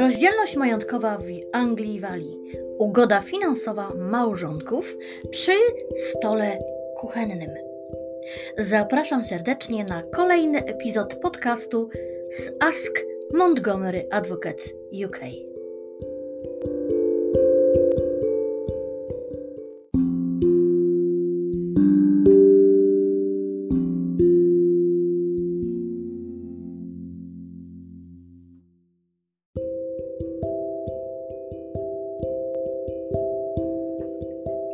[0.00, 2.38] Rozdzielność majątkowa w Anglii i Walii.
[2.78, 4.96] Ugoda finansowa małżonków
[5.30, 5.52] przy
[5.96, 6.58] stole
[6.96, 7.50] kuchennym.
[8.58, 11.88] Zapraszam serdecznie na kolejny epizod podcastu
[12.30, 13.00] z Ask
[13.34, 14.72] Montgomery Advocates
[15.06, 15.20] UK.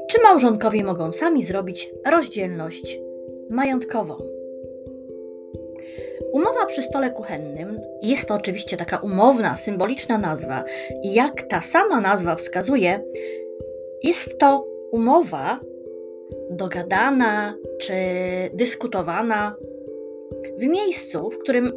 [0.08, 3.00] Czy małżonkowie mogą sami zrobić rozdzielność
[3.50, 4.16] majątkową?
[6.32, 10.64] Umowa przy stole kuchennym jest to oczywiście taka umowna, symboliczna nazwa.
[11.02, 13.04] I jak ta sama nazwa wskazuje,
[14.02, 15.60] jest to umowa
[16.50, 17.94] dogadana czy
[18.54, 19.56] dyskutowana
[20.58, 21.72] w miejscu, w którym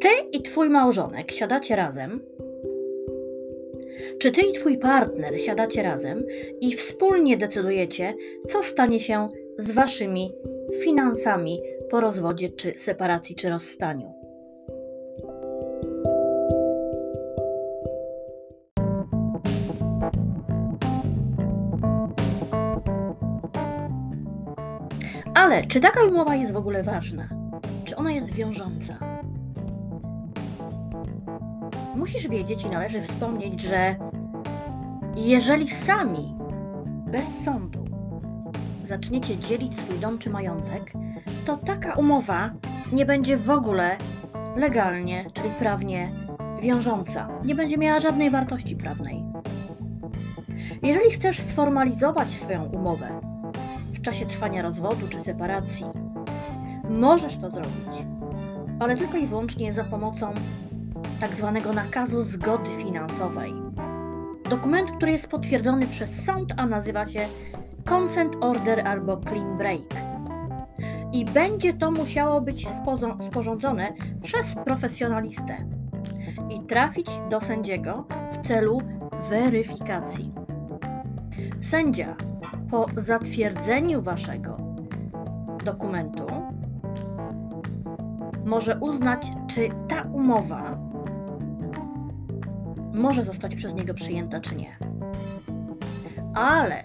[0.00, 2.20] ty i twój małżonek siadacie razem
[4.18, 6.24] czy ty i twój partner siadacie razem
[6.60, 8.14] i wspólnie decydujecie,
[8.46, 10.32] co stanie się z waszymi
[10.82, 11.60] finansami
[11.90, 14.14] po rozwodzie, czy separacji, czy rozstaniu?
[25.34, 27.28] Ale czy taka umowa jest w ogóle ważna?
[27.84, 29.03] Czy ona jest wiążąca?
[32.04, 33.96] Musisz wiedzieć i należy wspomnieć, że
[35.16, 36.36] jeżeli sami,
[37.06, 37.84] bez sądu,
[38.82, 40.92] zaczniecie dzielić swój dom czy majątek,
[41.44, 42.50] to taka umowa
[42.92, 43.96] nie będzie w ogóle
[44.56, 46.12] legalnie, czyli prawnie
[46.62, 47.28] wiążąca.
[47.44, 49.24] Nie będzie miała żadnej wartości prawnej.
[50.82, 53.20] Jeżeli chcesz sformalizować swoją umowę
[53.92, 55.86] w czasie trwania rozwodu czy separacji,
[56.88, 58.06] możesz to zrobić,
[58.80, 60.32] ale tylko i wyłącznie za pomocą
[61.24, 63.54] tak zwanego nakazu zgody finansowej.
[64.50, 67.28] Dokument, który jest potwierdzony przez sąd, a nazywa się
[67.84, 69.94] Consent Order albo Clean Break.
[71.12, 72.66] I będzie to musiało być
[73.20, 75.56] sporządzone przez profesjonalistę
[76.50, 78.82] i trafić do sędziego w celu
[79.30, 80.32] weryfikacji.
[81.62, 82.16] Sędzia
[82.70, 84.56] po zatwierdzeniu waszego
[85.64, 86.26] dokumentu
[88.44, 90.83] może uznać, czy ta umowa
[92.94, 94.76] może zostać przez niego przyjęta, czy nie.
[96.34, 96.82] Ale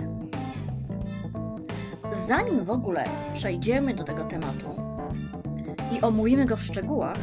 [2.28, 3.04] zanim w ogóle
[3.34, 4.76] przejdziemy do tego tematu
[5.92, 7.18] i omówimy go w szczegółach,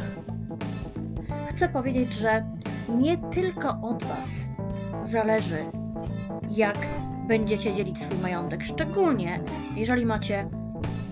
[1.47, 2.43] chcę powiedzieć, że
[2.89, 4.29] nie tylko od Was
[5.03, 5.65] zależy,
[6.49, 6.77] jak
[7.27, 9.39] będziecie dzielić swój majątek, szczególnie
[9.75, 10.49] jeżeli macie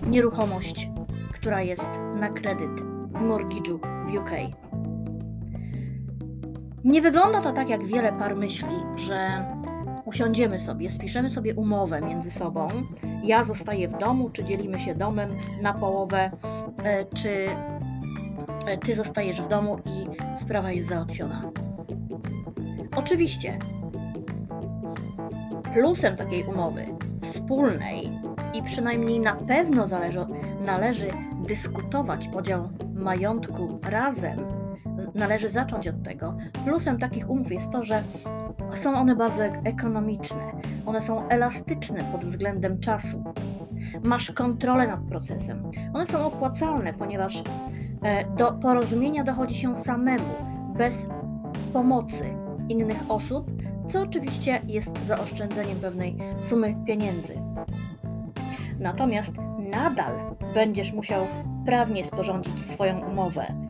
[0.06, 0.90] nieruchomość,
[1.32, 2.80] która jest na kredyt
[3.12, 4.30] w mortgage'u w UK.
[6.84, 9.44] Nie wygląda to tak, jak wiele par myśli, że
[10.04, 12.68] usiądziemy sobie, spiszemy sobie umowę między sobą.
[13.22, 16.30] Ja zostaję w domu, czy dzielimy się domem na połowę,
[16.84, 17.46] e, czy
[18.66, 20.06] e, ty zostajesz w domu i
[20.40, 21.42] sprawa jest załatwiona.
[22.96, 23.58] Oczywiście,
[25.74, 26.86] plusem takiej umowy
[27.22, 28.10] wspólnej
[28.54, 30.26] i przynajmniej na pewno zależy,
[30.66, 31.08] należy
[31.46, 34.55] dyskutować podział majątku razem,
[35.14, 36.36] należy zacząć od tego.
[36.64, 38.02] Plusem takich umów jest to, że
[38.76, 40.52] są one bardzo ekonomiczne,
[40.86, 43.24] one są elastyczne pod względem czasu.
[44.04, 45.70] Masz kontrolę nad procesem.
[45.94, 47.42] One są opłacalne, ponieważ
[48.02, 50.34] e, do porozumienia dochodzi się samemu,
[50.78, 51.06] bez
[51.72, 52.24] pomocy
[52.68, 53.50] innych osób,
[53.86, 57.34] co oczywiście jest zaoszczędzeniem pewnej sumy pieniędzy.
[58.80, 59.32] Natomiast
[59.70, 61.26] nadal będziesz musiał
[61.64, 63.65] prawnie sporządzić swoją umowę,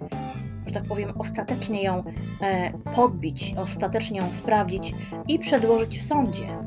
[0.76, 2.04] tak powiem, ostatecznie ją
[2.42, 4.94] e, podbić, ostatecznie ją sprawdzić
[5.28, 6.58] i przedłożyć w sądzie.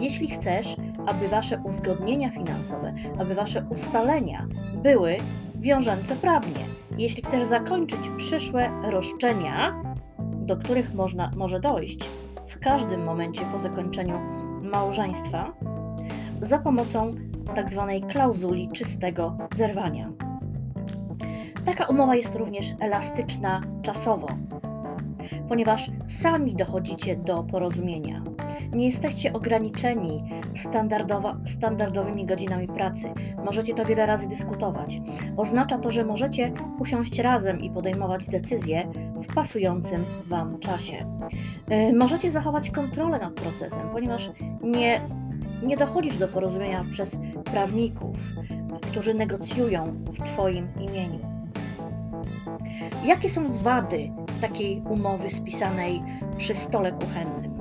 [0.00, 4.46] Jeśli chcesz, aby wasze uzgodnienia finansowe, aby wasze ustalenia
[4.82, 5.16] były
[5.54, 6.64] wiążące prawnie,
[6.98, 9.82] jeśli chcesz zakończyć przyszłe roszczenia,
[10.18, 11.98] do których można, może dojść
[12.48, 14.20] w każdym momencie po zakończeniu
[14.62, 15.52] małżeństwa,
[16.40, 17.14] za pomocą.
[17.54, 17.66] Tak
[18.12, 20.25] klauzuli czystego zerwania.
[21.66, 24.28] Taka umowa jest również elastyczna czasowo,
[25.48, 28.22] ponieważ sami dochodzicie do porozumienia.
[28.72, 30.22] Nie jesteście ograniczeni
[31.46, 33.08] standardowymi godzinami pracy.
[33.44, 35.00] Możecie to wiele razy dyskutować.
[35.36, 38.92] Oznacza to, że możecie usiąść razem i podejmować decyzje
[39.28, 41.18] w pasującym Wam czasie.
[41.70, 44.30] Y, możecie zachować kontrolę nad procesem, ponieważ
[44.62, 45.00] nie,
[45.62, 48.16] nie dochodzisz do porozumienia przez prawników,
[48.80, 51.35] którzy negocjują w Twoim imieniu.
[53.04, 56.02] Jakie są wady takiej umowy spisanej
[56.36, 57.56] przy stole kuchennym.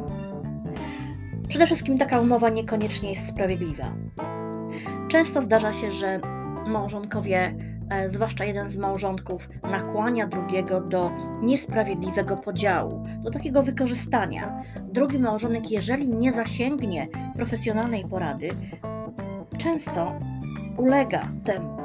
[1.48, 3.94] Przede wszystkim taka umowa niekoniecznie jest sprawiedliwa.
[5.08, 6.20] Często zdarza się, że
[6.68, 7.56] małżonkowie,
[7.90, 14.64] e, zwłaszcza jeden z małżonków, nakłania drugiego do niesprawiedliwego podziału, do takiego wykorzystania.
[14.82, 18.50] Drugi małżonek, jeżeli nie zasięgnie profesjonalnej porady,
[19.58, 20.20] często
[20.78, 21.78] ulega temu.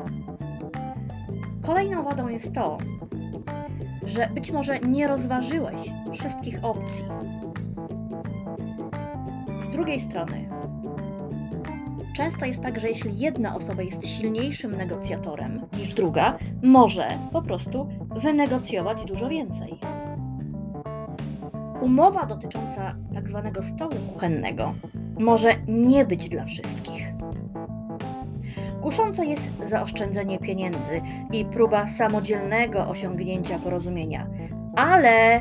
[1.66, 2.78] Kolejną wadą jest to,
[4.10, 7.04] że być może nie rozważyłeś wszystkich opcji.
[9.68, 10.48] Z drugiej strony,
[12.16, 17.88] często jest tak, że jeśli jedna osoba jest silniejszym negocjatorem niż druga, może po prostu
[18.22, 19.78] wynegocjować dużo więcej.
[21.80, 24.72] Umowa dotycząca tak zwanego stołu kuchennego
[25.18, 27.19] może nie być dla wszystkich.
[28.82, 31.00] Kuszące jest zaoszczędzenie pieniędzy
[31.32, 34.26] i próba samodzielnego osiągnięcia porozumienia,
[34.76, 35.40] ale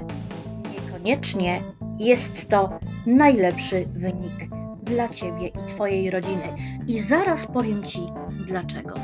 [0.74, 1.62] niekoniecznie
[2.00, 4.50] jest to najlepszy wynik
[4.84, 6.56] dla Ciebie i Twojej rodziny.
[6.88, 8.00] I zaraz powiem Ci
[8.48, 8.96] dlaczego.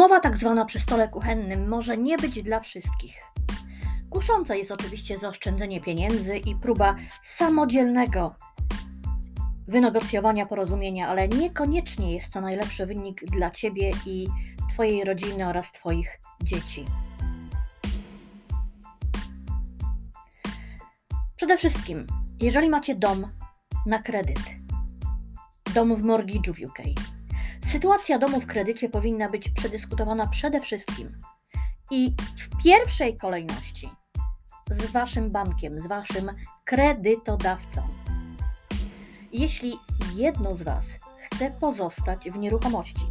[0.00, 3.14] Umowa tak zwana przy stole kuchennym może nie być dla wszystkich.
[4.10, 8.34] Kuszące jest oczywiście zaoszczędzenie pieniędzy i próba samodzielnego
[9.68, 14.28] wynegocjowania porozumienia, ale niekoniecznie jest to najlepszy wynik dla Ciebie i
[14.68, 16.84] Twojej rodziny oraz Twoich dzieci.
[21.36, 22.06] Przede wszystkim,
[22.42, 23.26] jeżeli macie dom
[23.86, 24.42] na kredyt,
[25.74, 26.78] dom w mortgage'u w UK,
[27.72, 31.22] sytuacja domu w kredycie powinna być przedyskutowana przede wszystkim
[31.90, 33.90] i w pierwszej kolejności
[34.70, 36.30] z Waszym bankiem, z Waszym
[36.64, 37.82] kredytodawcą
[39.32, 39.78] jeśli
[40.16, 40.86] jedno z Was
[41.18, 43.06] chce pozostać w nieruchomości.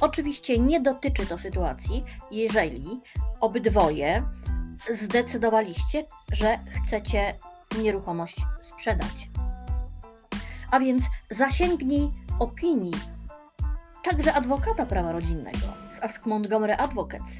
[0.00, 3.00] Oczywiście nie dotyczy to sytuacji, jeżeli
[3.40, 4.22] obydwoje
[4.94, 7.34] zdecydowaliście, że chcecie
[7.82, 9.28] nieruchomość sprzedać.
[10.70, 13.15] A więc zasięgnij opinii
[14.10, 15.58] także adwokata prawa rodzinnego
[15.90, 17.32] z Ask Montgomery Advocates,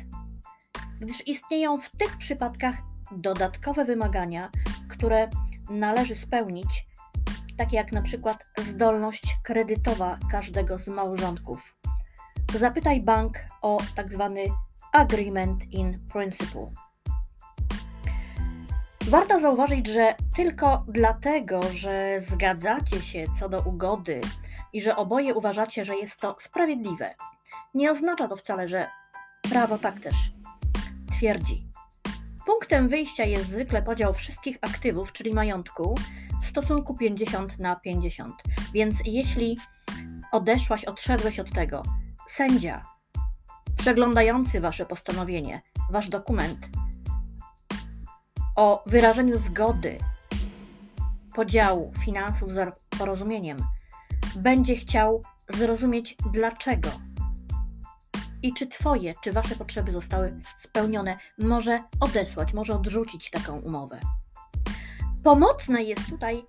[1.00, 2.76] gdyż istnieją w tych przypadkach
[3.12, 4.50] dodatkowe wymagania,
[4.88, 5.28] które
[5.70, 6.86] należy spełnić
[7.58, 11.76] takie jak na przykład zdolność kredytowa każdego z małżonków.
[12.54, 14.44] Zapytaj bank o tak zwany
[14.92, 16.70] agreement in principle.
[19.08, 24.20] Warto zauważyć, że tylko dlatego, że zgadzacie się co do ugody
[24.76, 27.14] i że oboje uważacie, że jest to sprawiedliwe,
[27.74, 28.88] nie oznacza to wcale, że
[29.42, 30.14] prawo tak też
[31.10, 31.66] twierdzi.
[32.46, 35.94] Punktem wyjścia jest zwykle podział wszystkich aktywów, czyli majątku,
[36.42, 38.42] w stosunku 50 na 50.
[38.72, 39.58] Więc jeśli
[40.32, 41.82] odeszłaś, odszedłeś od tego,
[42.26, 42.84] sędzia
[43.76, 46.68] przeglądający wasze postanowienie, wasz dokument
[48.56, 49.98] o wyrażeniu zgody
[51.34, 53.56] podziału finansów z porozumieniem,
[54.36, 56.90] będzie chciał zrozumieć dlaczego
[58.42, 64.00] i czy Twoje, czy Wasze potrzeby zostały spełnione, może odesłać, może odrzucić taką umowę.
[65.24, 66.44] Pomocne jest tutaj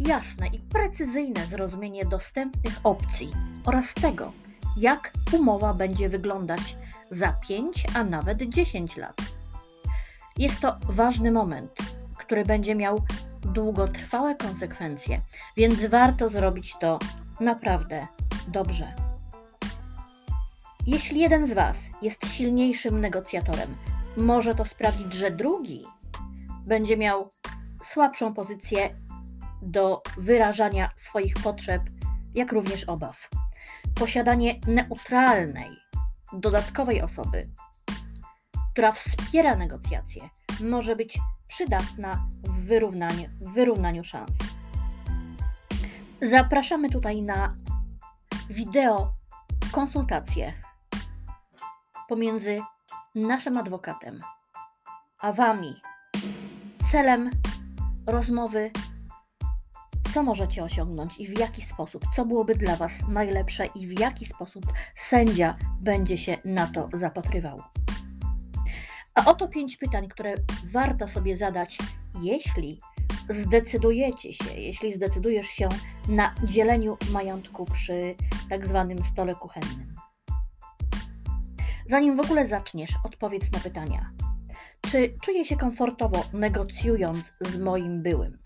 [0.00, 3.32] jasne i precyzyjne zrozumienie dostępnych opcji
[3.64, 4.32] oraz tego,
[4.76, 6.76] jak umowa będzie wyglądać
[7.10, 9.16] za 5, a nawet 10 lat.
[10.38, 11.70] Jest to ważny moment,
[12.18, 13.02] który będzie miał
[13.44, 15.20] długotrwałe konsekwencje,
[15.56, 16.98] więc warto zrobić to
[17.40, 18.06] naprawdę
[18.48, 18.94] dobrze.
[20.86, 23.76] Jeśli jeden z Was jest silniejszym negocjatorem,
[24.16, 25.84] może to sprawić, że drugi
[26.66, 27.28] będzie miał
[27.82, 28.94] słabszą pozycję
[29.62, 31.82] do wyrażania swoich potrzeb,
[32.34, 33.28] jak również obaw.
[33.94, 35.70] Posiadanie neutralnej,
[36.32, 37.48] dodatkowej osoby,
[38.74, 40.22] która wspiera negocjacje,
[40.60, 44.38] może być przydatna w wyrównaniu, w wyrównaniu szans.
[46.22, 47.56] Zapraszamy tutaj na
[48.50, 49.12] wideo
[49.72, 50.52] konsultacje
[52.08, 52.62] pomiędzy
[53.14, 54.20] naszym adwokatem
[55.18, 55.74] a Wami
[56.90, 57.30] celem
[58.06, 58.70] rozmowy,
[60.14, 64.26] co możecie osiągnąć i w jaki sposób, co byłoby dla Was najlepsze i w jaki
[64.26, 67.83] sposób sędzia będzie się na to zapatrywał.
[69.14, 70.34] A oto pięć pytań, które
[70.72, 71.78] warto sobie zadać,
[72.20, 72.78] jeśli
[73.28, 75.68] zdecydujecie się, jeśli zdecydujesz się
[76.08, 78.14] na dzieleniu majątku przy
[78.48, 79.94] tak zwanym stole kuchennym.
[81.86, 84.10] Zanim w ogóle zaczniesz, odpowiedz na pytania.
[84.80, 88.38] Czy czuję się komfortowo negocjując z moim byłym?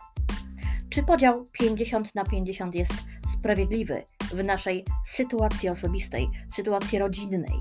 [0.90, 2.94] Czy podział 50 na 50 jest
[3.38, 7.60] sprawiedliwy w naszej sytuacji osobistej, sytuacji rodzinnej?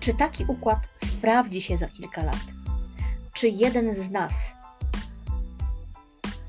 [0.00, 0.78] Czy taki układ
[1.18, 2.40] sprawdzi się za kilka lat?
[3.32, 4.32] Czy jeden z nas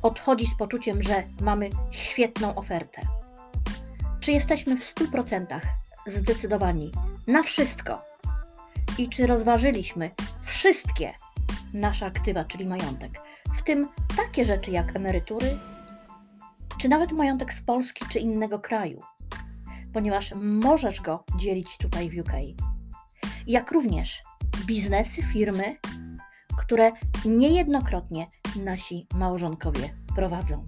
[0.01, 3.01] odchodzi z poczuciem, że mamy świetną ofertę?
[4.19, 5.59] Czy jesteśmy w 100%
[6.07, 6.91] zdecydowani
[7.27, 8.01] na wszystko?
[8.97, 10.11] I czy rozważyliśmy
[10.45, 11.13] wszystkie
[11.73, 13.21] nasze aktywa, czyli majątek,
[13.57, 15.57] w tym takie rzeczy jak emerytury,
[16.77, 18.99] czy nawet majątek z Polski czy innego kraju,
[19.93, 22.31] ponieważ możesz go dzielić tutaj w UK.
[23.47, 24.21] Jak również
[24.65, 25.75] biznesy, firmy,
[26.57, 26.91] które
[27.25, 28.27] niejednokrotnie
[28.63, 30.67] nasi małżonkowie prowadzą.